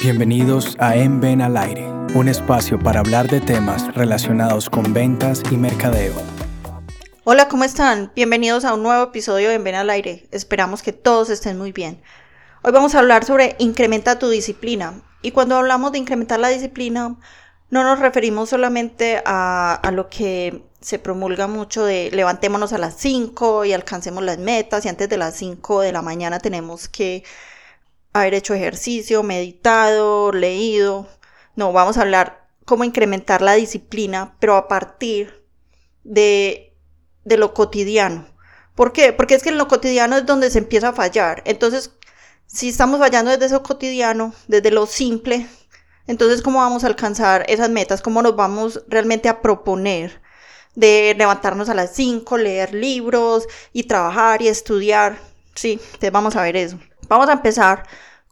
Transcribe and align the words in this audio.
Bienvenidos 0.00 0.76
a 0.78 0.94
En 0.94 1.20
Ven 1.20 1.42
al 1.42 1.56
Aire, 1.56 1.84
un 2.14 2.28
espacio 2.28 2.78
para 2.78 3.00
hablar 3.00 3.26
de 3.26 3.40
temas 3.40 3.92
relacionados 3.96 4.70
con 4.70 4.94
ventas 4.94 5.42
y 5.50 5.56
mercadeo. 5.56 6.14
Hola, 7.24 7.48
¿cómo 7.48 7.64
están? 7.64 8.12
Bienvenidos 8.14 8.64
a 8.64 8.74
un 8.74 8.84
nuevo 8.84 9.02
episodio 9.02 9.48
de 9.48 9.56
En 9.56 9.64
Ven 9.64 9.74
al 9.74 9.90
Aire. 9.90 10.28
Esperamos 10.30 10.82
que 10.82 10.92
todos 10.92 11.30
estén 11.30 11.58
muy 11.58 11.72
bien. 11.72 12.00
Hoy 12.62 12.70
vamos 12.70 12.94
a 12.94 13.00
hablar 13.00 13.24
sobre 13.24 13.56
incrementa 13.58 14.20
tu 14.20 14.28
disciplina. 14.28 15.02
Y 15.20 15.32
cuando 15.32 15.56
hablamos 15.56 15.90
de 15.90 15.98
incrementar 15.98 16.38
la 16.38 16.48
disciplina, 16.48 17.16
no 17.70 17.82
nos 17.82 17.98
referimos 17.98 18.50
solamente 18.50 19.20
a, 19.26 19.74
a 19.74 19.90
lo 19.90 20.08
que 20.08 20.62
se 20.80 21.00
promulga 21.00 21.48
mucho 21.48 21.84
de 21.84 22.12
levantémonos 22.12 22.72
a 22.72 22.78
las 22.78 22.94
5 22.98 23.64
y 23.64 23.72
alcancemos 23.72 24.22
las 24.22 24.38
metas 24.38 24.84
y 24.84 24.90
antes 24.90 25.08
de 25.08 25.16
las 25.16 25.34
5 25.34 25.80
de 25.80 25.90
la 25.90 26.02
mañana 26.02 26.38
tenemos 26.38 26.88
que 26.88 27.24
haber 28.18 28.34
hecho 28.34 28.54
ejercicio, 28.54 29.22
meditado, 29.22 30.32
leído. 30.32 31.08
No, 31.56 31.72
vamos 31.72 31.98
a 31.98 32.02
hablar 32.02 32.48
cómo 32.64 32.84
incrementar 32.84 33.42
la 33.42 33.54
disciplina, 33.54 34.36
pero 34.40 34.56
a 34.56 34.68
partir 34.68 35.44
de, 36.04 36.76
de 37.24 37.36
lo 37.36 37.54
cotidiano. 37.54 38.26
¿Por 38.74 38.92
qué? 38.92 39.12
Porque 39.12 39.34
es 39.34 39.42
que 39.42 39.48
en 39.48 39.58
lo 39.58 39.68
cotidiano 39.68 40.16
es 40.16 40.26
donde 40.26 40.50
se 40.50 40.58
empieza 40.58 40.90
a 40.90 40.92
fallar. 40.92 41.42
Entonces, 41.46 41.92
si 42.46 42.68
estamos 42.68 43.00
fallando 43.00 43.30
desde 43.30 43.46
eso 43.46 43.62
cotidiano, 43.62 44.34
desde 44.46 44.70
lo 44.70 44.86
simple, 44.86 45.46
entonces, 46.08 46.40
¿cómo 46.40 46.60
vamos 46.60 46.84
a 46.84 46.86
alcanzar 46.86 47.44
esas 47.48 47.68
metas? 47.68 48.00
¿Cómo 48.00 48.22
nos 48.22 48.34
vamos 48.34 48.82
realmente 48.88 49.28
a 49.28 49.42
proponer 49.42 50.22
de 50.74 51.14
levantarnos 51.18 51.68
a 51.68 51.74
las 51.74 51.94
5, 51.94 52.38
leer 52.38 52.72
libros 52.72 53.46
y 53.74 53.84
trabajar 53.84 54.40
y 54.40 54.48
estudiar? 54.48 55.18
Sí, 55.54 55.72
entonces 55.84 56.10
vamos 56.10 56.34
a 56.34 56.42
ver 56.42 56.56
eso. 56.56 56.78
Vamos 57.08 57.28
a 57.28 57.34
empezar 57.34 57.86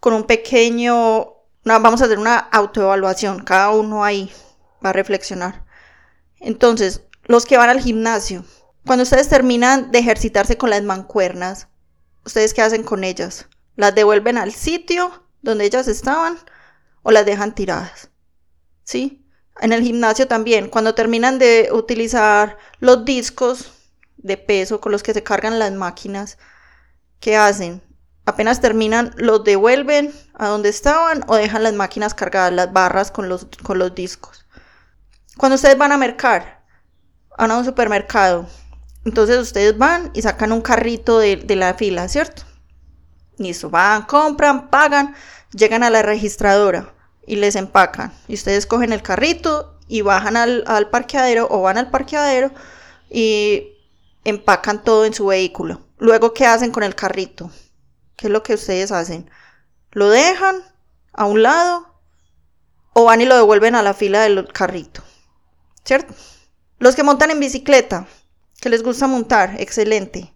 con 0.07 0.15
un 0.15 0.23
pequeño, 0.23 1.35
vamos 1.65 2.01
a 2.01 2.05
hacer 2.05 2.21
una 2.21 2.39
autoevaluación, 2.39 3.43
cada 3.43 3.71
uno 3.71 4.05
ahí 4.05 4.31
va 4.85 4.91
a 4.91 4.93
reflexionar. 4.93 5.65
Entonces, 6.39 7.03
los 7.25 7.45
que 7.45 7.57
van 7.57 7.71
al 7.71 7.81
gimnasio, 7.81 8.45
cuando 8.87 9.03
ustedes 9.03 9.29
terminan 9.29 9.91
de 9.91 9.99
ejercitarse 9.99 10.57
con 10.57 10.71
las 10.71 10.85
mancuernas, 10.85 11.67
¿ustedes 12.25 12.55
qué 12.55 12.63
hacen 12.63 12.85
con 12.85 13.03
ellas? 13.03 13.49
¿Las 13.75 13.97
devuelven 13.97 14.39
al 14.39 14.53
sitio 14.53 15.27
donde 15.43 15.65
ellas 15.65 15.89
estaban 15.89 16.39
o 17.03 17.11
las 17.11 17.27
dejan 17.27 17.57
tiradas? 17.57 18.11
¿Sí? 18.85 19.27
En 19.61 19.73
el 19.73 19.83
gimnasio 19.83 20.29
también, 20.29 20.69
cuando 20.69 20.95
terminan 20.95 21.41
de 21.41 21.71
utilizar 21.73 22.59
los 22.79 23.05
discos 23.05 23.73
de 24.19 24.37
peso 24.37 24.81
con 24.81 24.93
los 24.93 25.03
que 25.03 25.15
se 25.15 25.25
cargan 25.25 25.59
las 25.59 25.73
máquinas, 25.73 26.39
¿qué 27.19 27.37
hacen? 27.37 27.83
Apenas 28.27 28.61
terminan, 28.61 29.15
los 29.17 29.45
devuelven 29.45 30.13
a 30.35 30.49
donde 30.49 30.69
estaban 30.69 31.25
o 31.29 31.37
dejan 31.37 31.63
las 31.63 31.75
máquinas 31.75 32.13
cargadas, 32.13 32.53
las 32.53 32.73
barras 32.73 33.11
con 33.11 33.29
los, 33.29 33.47
con 33.63 33.79
los 33.79 33.95
discos. 33.95 34.45
Cuando 35.39 35.55
ustedes 35.55 35.79
van 35.79 35.93
a 35.93 35.97
mercar, 35.97 36.65
van 37.39 37.51
a 37.53 37.59
un 37.59 37.65
supermercado, 37.65 38.47
entonces 39.05 39.39
ustedes 39.39 39.79
van 39.79 40.11
y 40.13 40.23
sacan 40.23 40.53
un 40.53 40.61
carrito 40.61 41.21
de, 41.21 41.45
la 41.57 41.75
fila, 41.75 42.09
¿cierto? 42.09 42.43
Listo, 43.39 43.71
van, 43.71 44.03
compran, 44.03 44.69
pagan, 44.69 45.15
llegan 45.53 45.85
a 45.85 45.91
la 45.91 46.03
registradora 46.03 46.93
y 47.27 47.37
les 47.37 47.55
empacan. 47.55 48.13
Y 48.27 48.35
ustedes 48.35 48.67
cogen 48.67 48.93
el 48.93 49.03
carrito 49.03 49.79
y 49.87 50.01
bajan 50.01 50.37
al, 50.37 50.65
al 50.67 50.91
parqueadero 50.91 51.47
o 51.49 51.63
van 51.63 51.79
al 51.79 51.91
parqueadero 51.91 52.51
y 53.09 53.75
empacan 54.25 54.83
todo 54.83 55.05
en 55.05 55.15
su 55.15 55.27
vehículo. 55.27 55.83
Luego, 55.99 56.35
¿qué 56.35 56.47
hacen 56.47 56.73
con 56.73 56.83
el 56.83 56.97
carrito? 56.97 57.53
¿Qué 58.17 58.29
es 58.29 58.33
lo 58.33 58.43
que 58.43 58.55
ustedes 58.55 58.93
hacen? 58.93 59.31
¿Lo 59.93 60.09
dejan 60.09 60.63
a 61.13 61.27
un 61.27 61.43
lado 61.43 62.01
o 62.95 63.05
van 63.05 63.21
y 63.21 63.27
lo 63.27 63.37
devuelven 63.37 63.75
a 63.75 63.83
la 63.83 63.95
fila 63.95 64.23
del 64.23 64.49
carrito? 64.49 65.03
¿Cierto? 65.85 66.15
Los 66.79 66.97
que 66.97 67.03
montan 67.03 67.31
en 67.31 67.41
bicicleta, 67.41 68.07
que 68.61 68.71
les 68.71 68.83
gusta 68.83 69.07
montar, 69.07 69.61
excelente. 69.61 70.35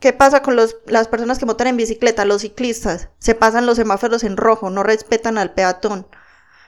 ¿Qué 0.00 0.12
pasa 0.12 0.42
con 0.42 0.56
las 0.56 1.08
personas 1.08 1.38
que 1.38 1.46
montan 1.46 1.66
en 1.66 1.76
bicicleta? 1.76 2.24
Los 2.24 2.42
ciclistas 2.42 3.08
se 3.18 3.34
pasan 3.34 3.66
los 3.66 3.76
semáforos 3.76 4.24
en 4.24 4.36
rojo, 4.36 4.70
no 4.70 4.82
respetan 4.82 5.38
al 5.38 5.54
peatón. 5.54 6.06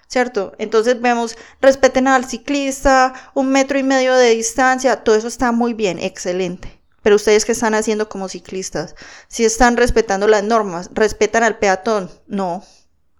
¿Cierto? 0.08 0.54
Entonces 0.58 1.00
vemos, 1.00 1.38
respeten 1.60 2.08
al 2.08 2.24
ciclista, 2.24 3.14
un 3.32 3.50
metro 3.50 3.78
y 3.78 3.84
medio 3.84 4.14
de 4.16 4.30
distancia, 4.30 5.04
todo 5.04 5.14
eso 5.14 5.28
está 5.28 5.52
muy 5.52 5.72
bien, 5.72 6.00
excelente. 6.00 6.79
Pero 7.02 7.16
ustedes 7.16 7.44
que 7.44 7.52
están 7.52 7.74
haciendo 7.74 8.08
como 8.08 8.28
ciclistas, 8.28 8.94
si 9.28 9.44
están 9.44 9.76
respetando 9.76 10.28
las 10.28 10.42
normas, 10.42 10.90
respetan 10.92 11.42
al 11.42 11.58
peatón, 11.58 12.10
no, 12.26 12.62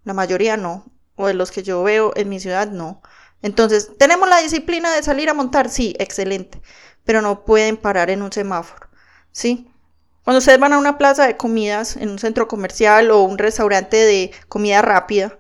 la 0.05 0.13
mayoría 0.13 0.57
no, 0.57 0.85
o 1.17 1.27
de 1.27 1.35
los 1.35 1.51
que 1.51 1.63
yo 1.63 1.83
veo 1.83 2.13
en 2.17 2.29
mi 2.29 2.41
ciudad, 2.41 2.69
no. 2.69 3.03
Entonces, 3.43 3.91
¿tenemos 3.99 4.29
la 4.29 4.41
disciplina 4.41 4.95
de 4.95 5.03
salir 5.03 5.31
a 5.31 5.35
montar? 5.35 5.71
Sí, 5.71 5.95
excelente, 5.99 6.61
pero 7.05 7.23
no 7.23 7.45
pueden 7.45 7.77
parar 7.77 8.11
en 8.11 8.23
un 8.23 8.33
semáforo, 8.33 8.89
¿sí? 9.33 9.71
Cuando 10.25 10.39
ustedes 10.39 10.61
van 10.61 10.75
a 10.75 10.79
una 10.79 10.99
plaza 10.99 11.27
de 11.27 11.37
comidas, 11.37 11.97
en 11.97 12.11
un 12.11 12.19
centro 12.19 12.49
comercial 12.49 13.11
o 13.11 13.23
un 13.23 13.39
restaurante 13.39 13.97
de 13.97 14.31
comida 14.49 14.83
rápida, 14.83 15.39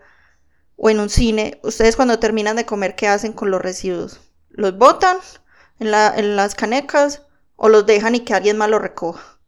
o 0.77 0.89
en 0.89 0.99
un 0.99 1.11
cine, 1.11 1.61
ustedes 1.63 1.97
cuando 1.97 2.19
terminan 2.19 2.57
de 2.57 2.65
comer, 2.65 2.97
¿qué 2.97 3.07
hacen 3.07 3.35
con 3.35 3.51
los 3.51 3.61
residuos? 3.61 4.21
¿Los 4.49 4.79
botan 4.79 5.19
en, 5.79 5.89
en 5.89 6.37
las 6.37 6.55
canecas 6.55 7.23
o 7.63 7.69
los 7.69 7.85
dejan 7.85 8.15
y 8.15 8.21
que 8.21 8.33
alguien 8.33 8.57
más 8.57 8.71
los 8.71 8.81
recoja. 8.81 9.39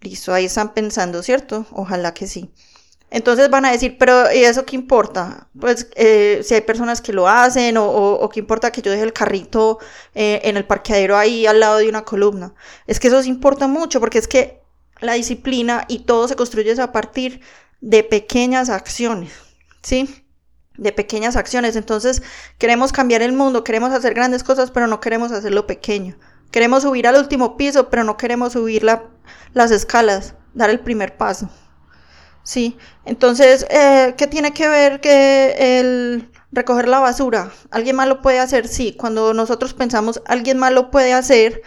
Listo, 0.00 0.34
ahí 0.34 0.46
están 0.46 0.74
pensando, 0.74 1.22
¿cierto? 1.22 1.66
Ojalá 1.70 2.12
que 2.12 2.26
sí. 2.26 2.50
Entonces 3.10 3.48
van 3.48 3.64
a 3.64 3.70
decir, 3.70 3.96
pero 3.96 4.32
¿y 4.32 4.38
eso 4.42 4.66
qué 4.66 4.74
importa? 4.74 5.48
Pues 5.58 5.88
eh, 5.94 6.40
si 6.42 6.54
hay 6.54 6.62
personas 6.62 7.00
que 7.00 7.12
lo 7.12 7.28
hacen 7.28 7.76
o, 7.76 7.86
o, 7.86 8.28
qué 8.28 8.40
importa 8.40 8.72
que 8.72 8.82
yo 8.82 8.90
deje 8.90 9.04
el 9.04 9.12
carrito 9.12 9.78
eh, 10.16 10.40
en 10.42 10.56
el 10.56 10.66
parqueadero 10.66 11.16
ahí 11.16 11.46
al 11.46 11.60
lado 11.60 11.78
de 11.78 11.88
una 11.88 12.04
columna. 12.04 12.54
Es 12.88 12.98
que 12.98 13.06
eso 13.06 13.22
sí 13.22 13.28
importa 13.28 13.68
mucho 13.68 14.00
porque 14.00 14.18
es 14.18 14.26
que 14.26 14.60
la 15.00 15.12
disciplina 15.12 15.84
y 15.86 16.00
todo 16.00 16.26
se 16.26 16.34
construye 16.34 16.80
a 16.82 16.90
partir 16.90 17.40
de 17.80 18.02
pequeñas 18.02 18.68
acciones, 18.68 19.32
¿sí? 19.80 20.24
De 20.76 20.90
pequeñas 20.90 21.36
acciones. 21.36 21.76
Entonces 21.76 22.20
queremos 22.58 22.90
cambiar 22.90 23.22
el 23.22 23.32
mundo, 23.32 23.62
queremos 23.62 23.92
hacer 23.92 24.12
grandes 24.12 24.42
cosas, 24.42 24.72
pero 24.72 24.88
no 24.88 24.98
queremos 24.98 25.30
hacerlo 25.30 25.68
pequeño. 25.68 26.18
Queremos 26.50 26.82
subir 26.82 27.06
al 27.06 27.16
último 27.16 27.56
piso, 27.56 27.90
pero 27.90 28.04
no 28.04 28.16
queremos 28.16 28.54
subir 28.54 28.84
las 29.52 29.70
escalas, 29.70 30.34
dar 30.54 30.70
el 30.70 30.80
primer 30.80 31.16
paso. 31.16 31.50
Sí, 32.42 32.78
entonces, 33.04 33.66
eh, 33.70 34.14
¿qué 34.16 34.26
tiene 34.26 34.54
que 34.54 34.68
ver 34.68 35.00
que 35.02 35.78
el 35.80 36.30
recoger 36.50 36.88
la 36.88 37.00
basura? 37.00 37.52
¿Alguien 37.70 37.96
más 37.96 38.08
lo 38.08 38.22
puede 38.22 38.38
hacer? 38.38 38.68
Sí, 38.68 38.94
cuando 38.98 39.34
nosotros 39.34 39.74
pensamos 39.74 40.22
alguien 40.24 40.58
más 40.58 40.72
lo 40.72 40.90
puede 40.90 41.12
hacer, 41.12 41.62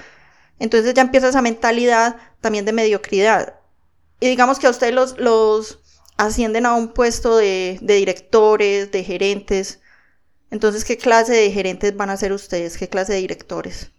entonces 0.60 0.96
ya 0.96 1.04
empieza 1.04 1.30
esa 1.30 1.44
mentalidad 1.44 2.18
también 2.42 2.66
de 2.66 2.74
mediocridad. 2.74 3.60
Y 4.20 4.28
digamos 4.30 4.60
que 4.60 4.68
a 4.68 4.72
ustedes 4.72 4.94
los, 4.94 5.20
los 5.20 5.80
ascienden 6.18 6.66
a 6.66 6.74
un 6.74 6.94
puesto 6.94 7.38
de, 7.38 7.78
de 7.82 7.96
directores, 7.96 8.92
de 8.92 9.04
gerentes. 9.04 9.82
Entonces, 10.52 10.86
¿qué 10.86 10.98
clase 10.98 11.34
de 11.34 11.52
gerentes 11.52 11.96
van 11.96 12.10
a 12.10 12.18
ser 12.18 12.34
ustedes? 12.34 12.78
¿Qué 12.78 12.90
clase 12.90 13.14
de 13.14 13.20
directores? 13.20 13.92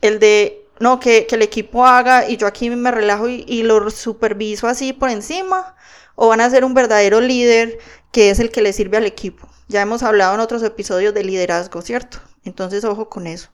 El 0.00 0.18
de, 0.18 0.68
no, 0.80 1.00
que, 1.00 1.26
el 1.30 1.42
equipo 1.42 1.86
haga 1.86 2.28
y 2.28 2.36
yo 2.36 2.46
aquí 2.46 2.70
me 2.70 2.90
relajo 2.90 3.28
y, 3.28 3.62
lo 3.62 3.90
superviso 3.90 4.68
así 4.68 4.92
por 4.92 5.10
encima, 5.10 5.76
o 6.14 6.28
van 6.28 6.40
a 6.40 6.50
ser 6.50 6.64
un 6.64 6.74
verdadero 6.74 7.20
líder 7.20 7.78
que 8.12 8.30
es 8.30 8.40
el 8.40 8.50
que 8.50 8.62
le 8.62 8.72
sirve 8.72 8.96
al 8.96 9.06
equipo. 9.06 9.48
Ya 9.68 9.82
hemos 9.82 10.02
hablado 10.02 10.34
en 10.34 10.40
otros 10.40 10.62
episodios 10.62 11.12
de 11.12 11.24
liderazgo, 11.24 11.82
¿cierto? 11.82 12.18
Entonces, 12.44 12.84
ojo 12.84 13.08
con 13.08 13.26
eso. 13.26 13.50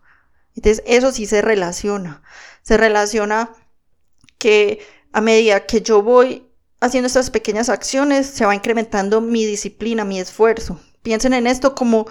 Entonces, 0.54 0.82
eso 0.86 1.10
sí 1.12 1.26
se 1.26 1.42
relaciona. 1.42 2.22
Se 2.62 2.76
relaciona 2.76 3.52
que 4.38 4.80
a 5.12 5.20
medida 5.20 5.66
que 5.66 5.80
yo 5.80 6.02
voy 6.02 6.46
haciendo 6.82 7.06
estas 7.06 7.30
pequeñas 7.30 7.68
acciones, 7.68 8.26
se 8.26 8.44
va 8.44 8.54
incrementando 8.54 9.20
mi 9.20 9.46
disciplina, 9.46 10.04
mi 10.04 10.18
esfuerzo. 10.18 10.80
Piensen 11.02 11.32
en 11.32 11.46
esto 11.46 11.74
como 11.76 12.06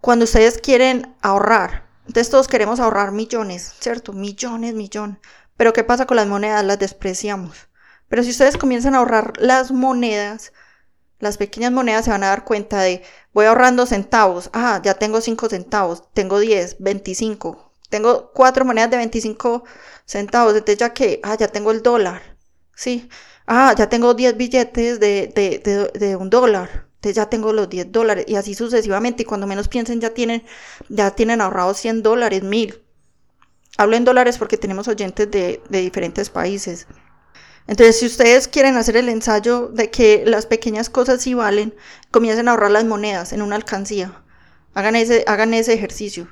cuando 0.00 0.24
ustedes 0.24 0.58
quieren 0.58 1.14
ahorrar. 1.20 1.86
Entonces 2.06 2.30
todos 2.30 2.48
queremos 2.48 2.80
ahorrar 2.80 3.12
millones, 3.12 3.74
¿cierto? 3.80 4.12
Millones, 4.12 4.74
millones. 4.74 5.18
Pero 5.56 5.72
¿qué 5.72 5.84
pasa 5.84 6.06
con 6.06 6.16
las 6.16 6.26
monedas? 6.26 6.64
Las 6.64 6.78
despreciamos. 6.78 7.68
Pero 8.08 8.22
si 8.22 8.30
ustedes 8.30 8.56
comienzan 8.56 8.94
a 8.94 8.98
ahorrar 8.98 9.32
las 9.38 9.72
monedas, 9.72 10.52
las 11.20 11.38
pequeñas 11.38 11.72
monedas 11.72 12.04
se 12.04 12.10
van 12.10 12.24
a 12.24 12.28
dar 12.28 12.44
cuenta 12.44 12.80
de, 12.80 13.02
voy 13.32 13.46
ahorrando 13.46 13.86
centavos. 13.86 14.50
Ah, 14.52 14.80
ya 14.84 14.94
tengo 14.94 15.20
5 15.20 15.48
centavos, 15.48 16.04
tengo 16.12 16.38
10, 16.38 16.76
25. 16.80 17.72
Tengo 17.88 18.32
cuatro 18.32 18.64
monedas 18.64 18.90
de 18.90 18.96
25 18.98 19.64
centavos. 20.04 20.54
Entonces 20.54 20.78
ya 20.78 20.92
que, 20.94 21.20
ah, 21.22 21.36
ya 21.36 21.48
tengo 21.48 21.70
el 21.70 21.82
dólar. 21.82 22.22
Sí. 22.74 23.08
Ah, 23.46 23.74
ya 23.76 23.88
tengo 23.88 24.14
10 24.14 24.36
billetes 24.36 25.00
de, 25.00 25.28
de, 25.34 25.58
de, 25.58 25.98
de 25.98 26.16
un 26.16 26.30
dólar 26.30 26.83
ya 27.12 27.28
tengo 27.28 27.52
los 27.52 27.68
10 27.68 27.92
dólares 27.92 28.24
y 28.28 28.36
así 28.36 28.54
sucesivamente. 28.54 29.22
Y 29.22 29.26
cuando 29.26 29.46
menos 29.46 29.68
piensen 29.68 30.00
ya 30.00 30.10
tienen, 30.10 30.44
ya 30.88 31.10
tienen 31.10 31.40
ahorrados 31.40 31.78
100 31.78 32.02
dólares, 32.02 32.42
1000. 32.42 32.82
Hablo 33.76 33.96
en 33.96 34.04
dólares 34.04 34.38
porque 34.38 34.56
tenemos 34.56 34.88
oyentes 34.88 35.30
de, 35.30 35.60
de 35.68 35.80
diferentes 35.80 36.30
países. 36.30 36.86
Entonces, 37.66 37.98
si 37.98 38.06
ustedes 38.06 38.46
quieren 38.46 38.76
hacer 38.76 38.96
el 38.96 39.08
ensayo 39.08 39.68
de 39.68 39.90
que 39.90 40.24
las 40.26 40.46
pequeñas 40.46 40.90
cosas 40.90 41.22
sí 41.22 41.34
valen, 41.34 41.74
comiencen 42.10 42.48
a 42.48 42.52
ahorrar 42.52 42.70
las 42.70 42.84
monedas 42.84 43.32
en 43.32 43.42
una 43.42 43.56
alcancía. 43.56 44.22
Hagan 44.74 44.96
ese, 44.96 45.24
hagan 45.26 45.54
ese 45.54 45.72
ejercicio. 45.72 46.28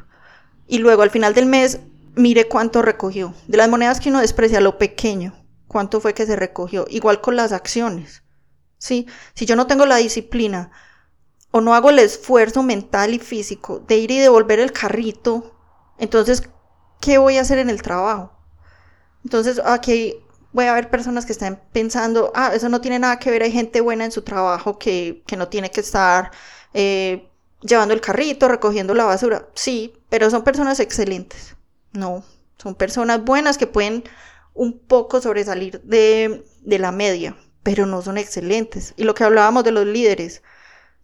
Y 0.67 0.79
luego 0.79 1.03
al 1.03 1.11
final 1.11 1.33
del 1.35 1.47
mes, 1.47 1.81
mire 2.15 2.49
cuánto 2.49 2.83
recogió. 2.83 3.35
De 3.47 3.57
las 3.57 3.69
monedas 3.69 3.99
que 4.01 4.11
uno 4.11 4.21
desprecia, 4.21 4.61
lo 4.61 4.79
pequeño, 4.79 5.35
cuánto 5.69 6.01
fue 6.01 6.13
que 6.13 6.27
se 6.27 6.37
recogió. 6.37 6.85
Igual 6.89 7.21
con 7.21 7.37
las 7.37 7.53
acciones. 7.53 8.23
¿Sí? 8.83 9.07
Si 9.35 9.47
yo 9.47 9.55
no 9.55 9.69
tengo 9.69 9.87
la 9.87 9.97
disciplina 9.97 10.73
o 11.53 11.61
no 11.61 11.75
hago 11.75 11.91
el 11.91 12.01
esfuerzo 12.01 12.65
mental 12.65 13.15
y 13.15 13.21
físico 13.21 13.79
de 13.79 13.97
ir 13.99 14.11
y 14.11 14.19
devolver 14.19 14.59
el 14.59 14.73
carrito, 14.73 15.55
entonces, 15.99 16.43
¿qué 17.01 17.19
voy 17.19 17.37
a 17.37 17.43
hacer 17.43 17.59
en 17.59 17.71
el 17.71 17.81
trabajo? 17.81 18.33
Entonces, 19.25 19.61
aquí 19.65 20.17
voy 20.53 20.65
a 20.67 20.75
ver 20.75 20.91
personas 20.91 21.27
que 21.27 21.33
están 21.33 21.63
pensando, 21.73 22.33
ah, 22.35 22.51
eso 22.55 22.69
no 22.69 22.81
tiene 22.81 22.99
nada 22.99 23.21
que 23.21 23.31
ver, 23.31 23.45
hay 23.45 23.53
gente 23.53 23.81
buena 23.81 24.05
en 24.05 24.11
su 24.11 24.23
trabajo 24.23 24.81
que, 24.81 25.23
no 25.37 25.47
tiene 25.49 25.71
que 25.71 25.81
estar 25.81 26.33
eh, 26.75 27.31
llevando 27.61 27.95
el 27.95 28.01
carrito, 28.01 28.49
recogiendo 28.49 28.95
la 28.95 29.05
basura. 29.05 29.49
Sí, 29.55 29.95
pero 30.09 30.29
son 30.29 30.43
personas 30.43 30.81
excelentes. 30.81 31.55
No, 31.93 32.25
son 32.59 32.75
personas 32.75 33.25
buenas 33.25 33.59
que 33.59 33.69
pueden 33.69 34.03
un 34.55 34.81
poco 34.81 35.21
sobresalir 35.21 35.81
de, 35.83 36.45
de 36.63 36.79
la 36.81 36.91
media, 36.91 37.37
pero 37.63 37.87
no 37.87 38.03
son 38.03 38.19
excelentes. 38.19 38.95
Y 38.97 39.05
lo 39.05 39.15
que 39.15 39.25
hablábamos 39.25 39.65
de 39.65 39.73
los 39.73 39.87
líderes, 39.87 40.43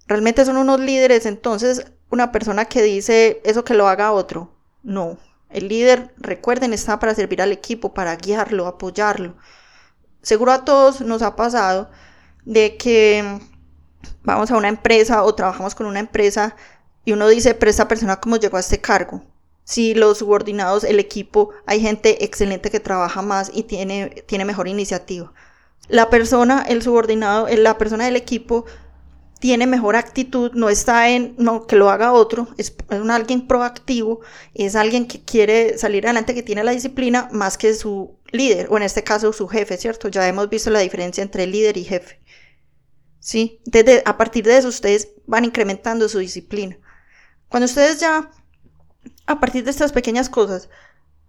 realmente 0.06 0.44
son 0.44 0.56
unos 0.56 0.80
líderes, 0.80 1.26
entonces 1.26 1.86
una 2.10 2.32
persona 2.32 2.64
que 2.64 2.82
dice 2.82 3.40
eso 3.44 3.64
que 3.64 3.74
lo 3.74 3.88
haga 3.88 4.12
otro, 4.12 4.54
no. 4.82 5.18
El 5.50 5.68
líder, 5.68 6.14
recuerden, 6.18 6.72
está 6.72 6.98
para 6.98 7.14
servir 7.14 7.40
al 7.40 7.52
equipo, 7.52 7.94
para 7.94 8.16
guiarlo, 8.16 8.66
apoyarlo. 8.66 9.36
Seguro 10.22 10.52
a 10.52 10.64
todos 10.64 11.00
nos 11.00 11.22
ha 11.22 11.36
pasado 11.36 11.90
de 12.44 12.76
que 12.76 13.40
vamos 14.22 14.50
a 14.50 14.56
una 14.56 14.68
empresa 14.68 15.22
o 15.22 15.34
trabajamos 15.34 15.74
con 15.74 15.86
una 15.86 16.00
empresa 16.00 16.56
y 17.04 17.12
uno 17.12 17.28
dice, 17.28 17.54
pero 17.54 17.70
esta 17.70 17.88
persona 17.88 18.20
cómo 18.20 18.36
llegó 18.36 18.56
a 18.56 18.60
este 18.60 18.80
cargo. 18.80 19.22
Si 19.64 19.94
los 19.94 20.18
subordinados, 20.18 20.84
el 20.84 20.98
equipo, 20.98 21.50
hay 21.66 21.80
gente 21.80 22.24
excelente 22.24 22.70
que 22.70 22.80
trabaja 22.80 23.22
más 23.22 23.50
y 23.52 23.64
tiene, 23.64 24.24
tiene 24.26 24.44
mejor 24.44 24.68
iniciativa. 24.68 25.32
La 25.86 26.10
persona, 26.10 26.64
el 26.68 26.82
subordinado, 26.82 27.46
la 27.48 27.78
persona 27.78 28.04
del 28.04 28.16
equipo 28.16 28.66
tiene 29.38 29.66
mejor 29.66 29.96
actitud, 29.96 30.52
no 30.54 30.68
está 30.68 31.10
en 31.10 31.34
no 31.38 31.66
que 31.66 31.76
lo 31.76 31.90
haga 31.90 32.12
otro, 32.12 32.48
es, 32.56 32.74
un 32.90 33.10
alguien 33.10 33.46
proactivo, 33.46 34.20
es 34.54 34.74
alguien 34.74 35.06
que 35.06 35.22
quiere 35.22 35.78
salir 35.78 36.06
adelante, 36.06 36.34
que 36.34 36.42
tiene 36.42 36.64
la 36.64 36.72
disciplina 36.72 37.28
más 37.32 37.56
que 37.56 37.74
su 37.74 38.18
líder, 38.32 38.66
o 38.70 38.76
en 38.76 38.82
este 38.82 39.04
caso 39.04 39.32
su 39.32 39.46
jefe, 39.46 39.76
¿cierto? 39.76 40.08
Ya 40.08 40.26
hemos 40.26 40.48
visto 40.48 40.70
la 40.70 40.80
diferencia 40.80 41.22
entre 41.22 41.46
líder 41.46 41.76
y 41.76 41.84
jefe. 41.84 42.20
¿Sí? 43.20 43.60
Desde, 43.64 44.02
a 44.06 44.16
partir 44.16 44.44
de 44.44 44.56
eso 44.56 44.68
ustedes 44.68 45.08
van 45.26 45.44
incrementando 45.44 46.08
su 46.08 46.18
disciplina. 46.18 46.78
Cuando 47.48 47.66
ustedes 47.66 48.00
ya, 48.00 48.30
a 49.26 49.40
partir 49.40 49.64
de 49.64 49.70
estas 49.70 49.92
pequeñas 49.92 50.28
cosas, 50.28 50.68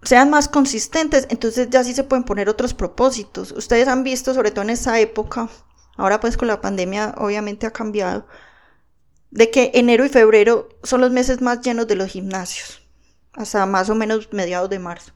sean 0.03 0.29
más 0.29 0.47
consistentes, 0.47 1.27
entonces 1.29 1.69
ya 1.69 1.83
sí 1.83 1.93
se 1.93 2.03
pueden 2.03 2.23
poner 2.23 2.49
otros 2.49 2.73
propósitos. 2.73 3.51
Ustedes 3.51 3.87
han 3.87 4.03
visto, 4.03 4.33
sobre 4.33 4.51
todo 4.51 4.63
en 4.63 4.69
esa 4.71 4.99
época, 4.99 5.49
ahora 5.97 6.19
pues 6.19 6.37
con 6.37 6.47
la 6.47 6.61
pandemia 6.61 7.15
obviamente 7.17 7.67
ha 7.67 7.71
cambiado, 7.71 8.25
de 9.31 9.51
que 9.51 9.71
enero 9.75 10.05
y 10.05 10.09
febrero 10.09 10.69
son 10.83 11.01
los 11.01 11.11
meses 11.11 11.41
más 11.41 11.61
llenos 11.61 11.87
de 11.87 11.95
los 11.95 12.09
gimnasios, 12.09 12.81
hasta 13.33 13.65
más 13.65 13.89
o 13.89 13.95
menos 13.95 14.29
mediados 14.31 14.69
de 14.69 14.79
marzo. 14.79 15.13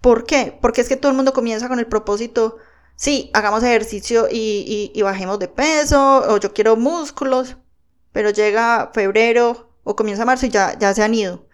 ¿Por 0.00 0.24
qué? 0.24 0.58
Porque 0.60 0.82
es 0.82 0.88
que 0.88 0.96
todo 0.96 1.10
el 1.10 1.16
mundo 1.16 1.32
comienza 1.32 1.68
con 1.68 1.78
el 1.78 1.86
propósito, 1.86 2.58
sí, 2.96 3.30
hagamos 3.32 3.62
ejercicio 3.62 4.28
y, 4.30 4.90
y 4.92 5.02
bajemos 5.02 5.38
de 5.38 5.48
peso, 5.48 6.24
o 6.28 6.36
yo 6.38 6.52
quiero 6.52 6.76
músculos, 6.76 7.56
pero 8.12 8.30
llega 8.30 8.90
febrero 8.92 9.70
o 9.82 9.96
comienza 9.96 10.24
marzo 10.24 10.46
y 10.46 10.50
ya, 10.50 10.78
ya 10.78 10.92
se 10.92 11.02
han 11.02 11.14
ido. 11.14 11.46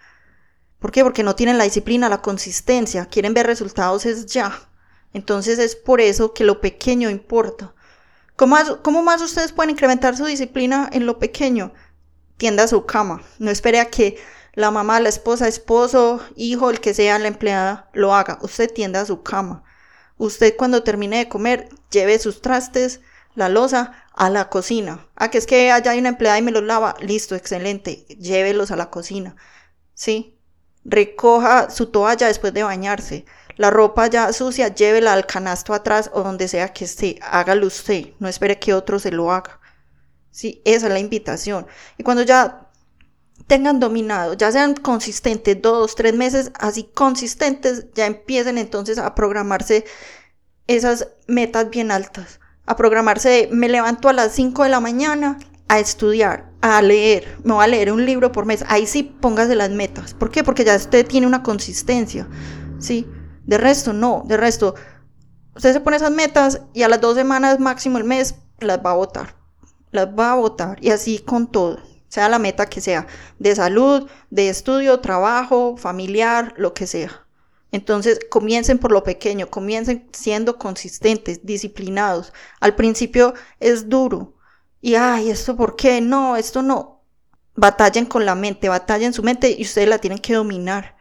¿Por 0.81 0.91
qué? 0.91 1.05
Porque 1.05 1.23
no 1.23 1.37
tienen 1.37 1.59
la 1.59 1.65
disciplina, 1.65 2.09
la 2.09 2.23
consistencia, 2.23 3.06
quieren 3.06 3.35
ver 3.35 3.47
resultados 3.47 4.06
es 4.06 4.27
ya. 4.27 4.69
Entonces 5.12 5.59
es 5.59 5.77
por 5.77 6.00
eso 6.00 6.32
que 6.32 6.44
lo 6.44 6.61
pequeño 6.61 7.11
importa. 7.11 7.75
¿Cómo 8.35 8.56
más, 8.56 8.73
¿Cómo 8.82 9.03
más 9.03 9.21
ustedes 9.21 9.53
pueden 9.53 9.71
incrementar 9.71 10.17
su 10.17 10.25
disciplina 10.25 10.88
en 10.93 11.05
lo 11.05 11.19
pequeño? 11.19 11.75
Tienda 12.38 12.67
su 12.67 12.87
cama. 12.87 13.23
No 13.38 13.50
espere 13.50 13.81
a 13.81 13.91
que 13.91 14.17
la 14.55 14.71
mamá, 14.71 14.99
la 15.00 15.11
esposa, 15.11 15.47
esposo, 15.47 16.21
hijo, 16.35 16.71
el 16.71 16.81
que 16.81 16.94
sea 16.94 17.19
la 17.19 17.29
empleada, 17.29 17.91
lo 17.93 18.15
haga. 18.15 18.38
Usted 18.41 18.73
tienda 18.73 19.05
su 19.05 19.23
cama. 19.23 19.62
Usted 20.17 20.56
cuando 20.56 20.83
termine 20.83 21.19
de 21.19 21.29
comer, 21.29 21.69
lleve 21.91 22.19
sus 22.19 22.41
trastes, 22.41 23.00
la 23.35 23.50
losa, 23.50 24.05
a 24.15 24.31
la 24.31 24.49
cocina. 24.49 25.06
Ah, 25.17 25.31
que 25.31 25.38
es 25.38 25.47
que 25.47 25.71
allá 25.71 25.93
hay 25.93 25.99
una 25.99 26.11
empleada 26.11 26.38
y 26.38 26.43
me 26.43 26.50
los 26.50 26.62
lava. 26.62 26.94
Listo, 27.00 27.35
excelente. 27.35 28.06
Llévelos 28.19 28.71
a 28.71 28.76
la 28.76 28.91
cocina. 28.91 29.37
¿Sí? 29.94 30.39
Recoja 30.85 31.71
su 31.71 31.87
toalla 31.87 32.27
después 32.27 32.53
de 32.55 32.62
bañarse. 32.62 33.25
La 33.56 33.71
ropa 33.71 34.06
ya 34.06 34.32
sucia, 34.32 34.69
llévela 34.69 35.12
al 35.12 35.27
canasto 35.27 35.75
atrás 35.75 36.11
o 36.15 36.23
donde 36.23 36.49
sea 36.49 36.73
que 36.73 36.87
esté. 36.87 37.19
Hágalo 37.23 37.67
usted, 37.67 38.06
no 38.19 38.29
espere 38.29 38.59
que 38.59 38.73
otro 38.73 38.99
se 38.99 39.11
lo 39.11 39.31
haga. 39.32 39.61
Sí, 40.31 40.62
esa 40.65 40.87
es 40.87 40.93
la 40.93 40.99
invitación. 40.99 41.67
Y 41.99 42.03
cuando 42.03 42.23
ya 42.23 42.71
tengan 43.47 43.81
dominado, 43.81 44.35
ya 44.35 44.53
sean 44.53 44.75
consistentes, 44.75 45.61
dos, 45.61 45.94
tres 45.94 46.15
meses 46.15 46.53
así 46.55 46.85
consistentes, 46.85 47.87
ya 47.94 48.06
empiecen 48.06 48.59
entonces 48.59 48.99
a 48.99 49.15
programarse 49.15 49.85
esas 50.67 51.09
metas 51.26 51.69
bien 51.69 51.91
altas. 51.91 52.41
A 52.65 52.76
programarse 52.76 53.29
de 53.29 53.49
me 53.50 53.69
levanto 53.69 54.09
a 54.09 54.12
las 54.12 54.33
5 54.33 54.62
de 54.62 54.69
la 54.69 54.81
mañana 54.81 55.38
a 55.70 55.78
estudiar, 55.78 56.50
a 56.62 56.82
leer, 56.82 57.38
me 57.44 57.55
voy 57.55 57.62
a 57.62 57.69
leer 57.69 57.93
un 57.93 58.05
libro 58.05 58.32
por 58.32 58.44
mes. 58.44 58.64
Ahí 58.67 58.88
sí 58.88 59.05
póngase 59.05 59.55
las 59.55 59.70
metas. 59.70 60.14
¿Por 60.14 60.32
qué? 60.32 60.43
Porque 60.43 60.64
ya 60.64 60.75
usted 60.75 61.06
tiene 61.06 61.28
una 61.28 61.44
consistencia. 61.44 62.28
Sí. 62.81 63.06
De 63.46 63.56
resto, 63.56 63.93
no. 63.93 64.25
De 64.26 64.37
resto, 64.37 64.75
usted 65.55 65.72
se 65.72 65.78
pone 65.78 65.96
esas 65.96 66.11
metas 66.11 66.61
y 66.75 66.82
a 66.82 66.88
las 66.88 67.00
dos 67.00 67.14
semanas 67.14 67.61
máximo 67.61 67.99
el 67.99 68.05
mes 68.05 68.34
las 68.58 68.84
va 68.84 68.90
a 68.90 68.94
votar. 68.94 69.37
Las 69.93 70.08
va 70.08 70.32
a 70.32 70.34
votar. 70.34 70.76
Y 70.81 70.90
así 70.90 71.20
con 71.20 71.46
todo. 71.46 71.78
Sea 72.08 72.28
la 72.28 72.40
meta 72.40 72.66
que 72.66 72.81
sea. 72.81 73.06
De 73.38 73.55
salud, 73.55 74.11
de 74.28 74.49
estudio, 74.49 74.99
trabajo, 74.99 75.76
familiar, 75.76 76.52
lo 76.56 76.75
que 76.75 76.88
sea. 76.88 77.28
Entonces, 77.70 78.19
comiencen 78.28 78.78
por 78.78 78.90
lo 78.90 79.05
pequeño, 79.05 79.49
comiencen 79.49 80.08
siendo 80.12 80.58
consistentes, 80.58 81.46
disciplinados. 81.46 82.32
Al 82.58 82.75
principio 82.75 83.34
es 83.61 83.88
duro. 83.88 84.34
Y, 84.81 84.94
ay, 84.94 85.31
¿esto 85.31 85.56
por 85.56 85.77
qué? 85.77 86.00
No, 86.00 86.37
esto 86.37 86.62
no. 86.62 87.02
Batallen 87.54 88.07
con 88.07 88.25
la 88.25 88.35
mente, 88.35 88.69
batallen 88.69 89.12
su 89.12 89.23
mente 89.23 89.54
y 89.57 89.62
ustedes 89.62 89.88
la 89.88 89.99
tienen 89.99 90.19
que 90.19 90.35
dominar. 90.35 90.97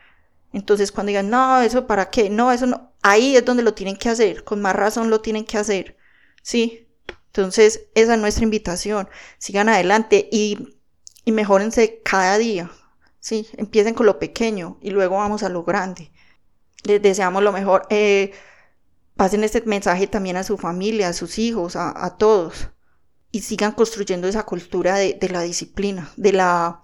Entonces 0.51 0.92
cuando 0.92 1.10
digan, 1.10 1.30
no, 1.30 1.62
eso 1.62 1.88
para 1.88 2.10
qué, 2.10 2.30
no, 2.30 2.51
eso 2.51 2.65
no, 2.65 2.92
ahí 3.01 3.36
es 3.36 3.46
donde 3.46 3.63
lo 3.63 3.74
tienen 3.74 3.96
que 3.96 4.10
hacer, 4.10 4.44
con 4.44 4.62
más 4.62 4.75
razón 4.75 5.10
lo 5.10 5.22
tienen 5.22 5.46
que 5.46 5.58
hacer, 5.58 5.98
¿sí? 6.42 6.88
Entonces 7.27 7.88
esa 7.94 8.15
es 8.15 8.20
nuestra 8.20 8.44
invitación, 8.44 9.10
sigan 9.38 9.70
adelante 9.70 10.27
y, 10.32 10.75
y 11.24 11.32
mejórense 11.32 12.01
cada 12.03 12.38
día, 12.39 12.72
¿sí? 13.20 13.48
Empiecen 13.58 13.94
con 13.94 14.08
lo 14.08 14.18
pequeño 14.20 14.80
y 14.82 14.89
luego 14.89 15.18
vamos 15.18 15.44
a 15.44 15.50
lo 15.50 15.63
grande. 15.63 16.12
Les 16.84 17.01
deseamos 17.01 17.44
lo 17.44 17.51
mejor. 17.51 17.86
Eh, 17.89 18.32
pasen 19.15 19.44
este 19.44 19.62
mensaje 19.62 20.08
también 20.08 20.38
a 20.38 20.44
su 20.44 20.58
familia, 20.58 21.10
a 21.10 21.13
sus 21.13 21.38
hijos, 21.39 21.75
a, 21.75 22.15
todos 22.18 22.70
y 23.31 23.41
sigan 23.41 23.74
construyendo 23.74 24.27
esa 24.27 24.43
cultura 24.43 24.95
de 24.95 25.29
la 25.31 25.41
disciplina, 25.41 26.12
de 26.17 26.33
la 26.33 26.81